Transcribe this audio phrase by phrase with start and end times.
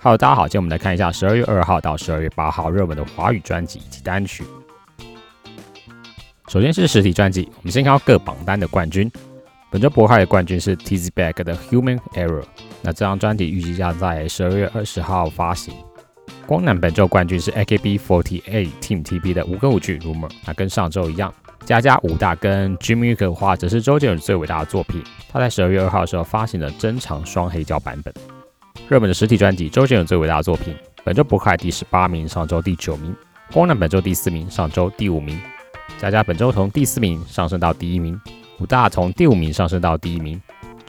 [0.00, 4.44] Hello，大家好，今天我们来看一下十二月二号到十二月八号热门的华语专辑以及单曲。
[6.46, 9.10] 首先是实体专辑，我们先看各榜单的冠军。
[9.72, 12.44] 本周博海的冠军是 Tiz Back 的 Human Error，
[12.80, 15.74] 那这张专辑预计将在十二月二十号发行。
[16.46, 21.34] 光南本周冠军是 AKB48 Team TP 的五个舞剧 Rumor，那跟上周一样，
[21.64, 25.02] 加加五大跟 Jimmy 的话，则是周杰伦最伟大的作品。
[25.28, 28.14] 他在十二月二号的时候发行了珍藏双黑胶版本。
[28.88, 30.74] 日本的实体专辑，周杰伦最伟大的作品。
[31.04, 33.14] 本周博海第十八名，上周第九名。
[33.52, 35.38] 光南本周第四名，上周第五名。
[35.98, 38.18] 佳佳本周从第四名上升到第一名。
[38.58, 40.40] 五大从第五名上升到第一名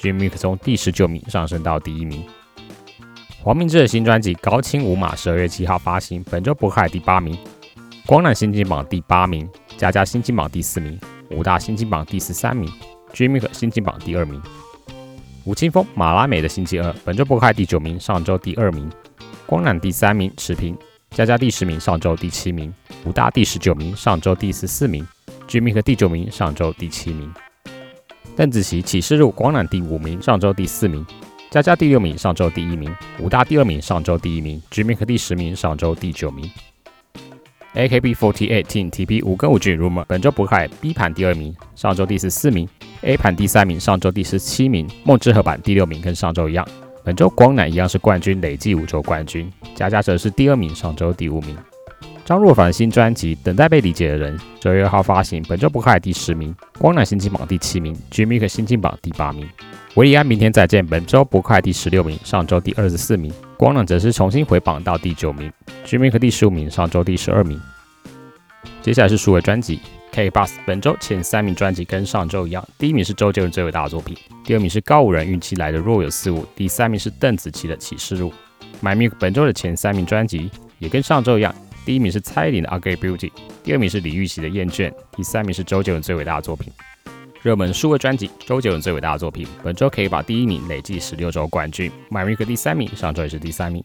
[0.00, 2.24] ，Jimmy 从第十九名上升到第一名。
[3.42, 7.36] 黄明志的新专辑《高清无码》十二月七号发行，本周博客第八名，
[8.06, 10.96] 光南新金榜第八名，佳佳新金榜第四名，
[11.32, 12.72] 五大新金榜第十三名
[13.12, 14.40] ，Jimmy 新金榜第二名。
[15.48, 18.86] 吴青峰马拉美的星期二，本周博客第九名，上周第二名，
[19.46, 20.76] 光缆第三名持平，
[21.12, 22.70] 佳佳第十名，上周第七名，
[23.06, 25.08] 武大第十九名，上周第十四名
[25.48, 27.32] ，Jimmy 第九名，上周第七名。
[28.36, 31.02] 邓紫棋启示录光缆第五名，上周第四名。
[31.50, 36.50] 佳佳第六名，上周第一名；武大第二名，上周第一名；Jimmy 第十名，上周第九名。
[37.74, 42.68] AKB48 Team TP 五个五句 Rumor 本周不凯 B 盘第二名，上周第十四名
[43.02, 46.66] ；A 盘第三名，上周第十七名；梦之河版第六名，跟上周一样。
[47.04, 49.50] 本周光南一样是冠军，累计五周冠军。
[49.74, 51.56] 佳佳则是第二名，上周第五名。
[52.24, 59.48] 张若凡新专辑《等待被理解的人》九月二号发行，本周不快第十名；光南新进榜第七名；Jimmy 新金榜第八名。
[59.94, 63.32] 维利安明天再见，本周不快第十六名，上周第二十四名。
[63.56, 65.50] 光冷则是重新回榜到第九名。
[65.84, 67.58] 居民和第十五名，上周第十二名。
[68.82, 69.80] 接下来是数位专辑
[70.18, 78.32] ，K Bus 本周前三名专辑跟上周一样，第一名是周杰伦最伟大的作品，第二名是告五人运气来的若有似无，第三名是邓紫棋的启示录。
[78.82, 80.50] My Music 本周的前三名专辑
[80.80, 81.54] 也跟上周一样，
[81.86, 83.30] 第一名是蔡依林的 Ugly Beauty，
[83.62, 86.72] 第二名是李玉玺的厌倦，第三名是周杰伦最伟大的作品。
[87.42, 91.88] 热门数位专辑，周杰伦最伟大的作品，本周可以把第一名累计十六周冠军。
[92.10, 93.84] 迈瑞克第三名，上周也是第三名。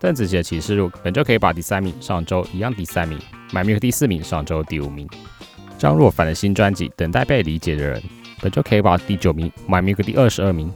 [0.00, 3.16] 邓紫棋的启示录，本周可以把第三名，上周一样第三名。
[3.52, 5.08] 迈瑞克第四名，上周第五名。
[5.86, 8.00] 张若凡的新专辑《等待被理解的人》，
[8.42, 9.48] 本周可以把第九名。
[9.68, 10.68] ，My Milk 第二十二名。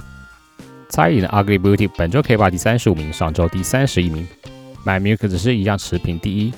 [0.89, 4.25] 蔡依林的 Ugly Beauty，本周可以把第三十五名，上周第三十一名，
[4.85, 6.53] 买 milk 只是一样持平第一。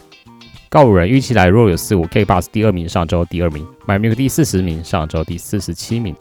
[0.68, 6.14] 告五人预期来若有四五，K Bus 第二名，上周第二名；My Milk 第四十名，上周第四十七名；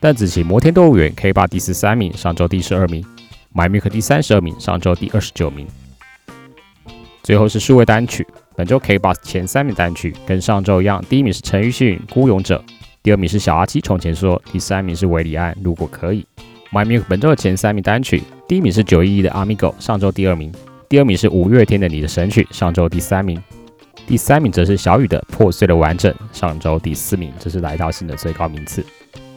[0.00, 3.04] 邓紫棋摩天动物园 K Bus 第十三名，上周第十二名
[3.54, 5.64] ；My Milk 第三十二名，上周第二十九名。
[7.22, 8.26] 最后是数位单曲，
[8.58, 12.58] 本周 K Bus 前三名单曲跟上周一样，第一名是陈奕迅《孤勇者》，
[13.04, 16.26] 第二名是小阿七《从前说》，第三名是韦礼安《如果可以》。
[16.76, 20.50] My Milk 本周的前三名单曲，第一名是九一一的《Amigo》，上周第二名；
[20.88, 23.40] 第二名是五月天的《你的神曲》，上周第三名。
[24.08, 28.84] 第三名则是小雨的《破碎的完整》，上周第四名，这是来到新的最高名次。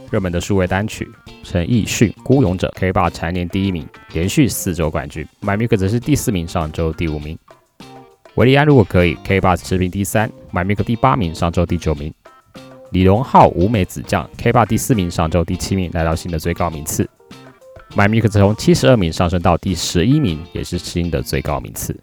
[0.10, 1.08] 热门的数位单曲，
[1.44, 5.24] 陈奕迅《孤勇者》可以把蝉联第一名，连续四周冠军。
[5.44, 7.38] My Milk 则是第四名，上周第五名。
[8.41, 10.28] 维利安如果可以，可以把持平第三。
[10.52, 12.12] My Milk 第八名，上周第九名。
[12.90, 17.07] 李荣浩《吴美子将》可以把第四名，上周第七名，来到新的最高名次。
[17.96, 21.96] My Milk 则从七十二名上升到第十一名，也是新的最高名次。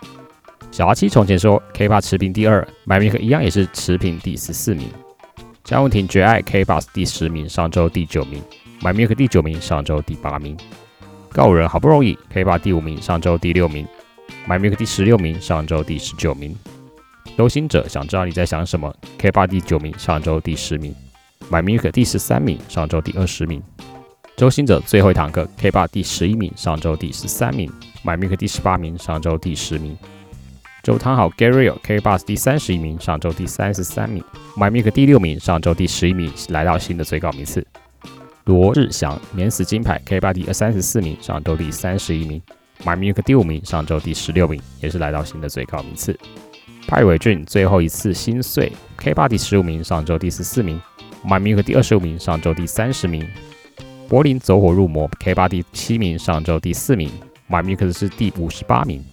[0.70, 4.88] 小阿七从前说，K-pop 持平第二，My Milk 一样也是持平第十四名。
[5.64, 8.40] 张文婷绝爱 K-pop 第十名，上周第九名
[8.80, 10.56] ；My Milk 第九名，上周第八名。
[11.32, 13.84] 告人好不容易 K-pop 第五名，上周第六名
[14.46, 16.56] ；My Milk 第十六名，上周第十九名。
[17.36, 20.94] 游行者想知道你在想什么 K 八第九名，上周第十名
[21.50, 23.62] ；My Milk 第十三名，上周第二十名。
[24.36, 27.70] 周星者最后一堂课 K 八第十一名，上周第十三名
[28.04, 29.96] ；My Milk 第十八名，上周第十名。
[30.82, 34.24] 周汤好 Gary K Bus 第三十一名，上周第三十三名
[34.56, 37.66] ；My Milk 第六名，上周第十一名，来到新的最高名次。
[38.44, 42.40] 罗志祥免死金牌 K 八第三十四名，上周第三十一名
[42.84, 46.18] ；My Milk 第五名，上周第十六名，也是来到新的最高名次。
[46.86, 50.80] 派伟俊最后一次心碎 K 八第十五名，上周第十四名
[51.24, 53.26] ；My Milk 第二十五名，上周第三十名。
[54.08, 57.10] 柏林走火入魔 K 八第七名，上周第四名
[57.48, 59.04] ；My Milk 是第五十八名。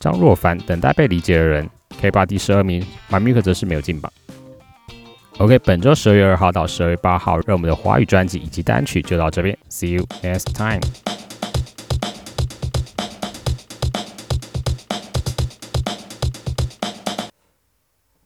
[0.00, 1.68] 张若凡等待被理解的人
[2.00, 4.12] ，K 八第十二名，马米克则是没有进榜。
[5.38, 11.17] OK，本周十二月二号到十二月八号热门的华语专辑以及单曲就到这边，See you next time。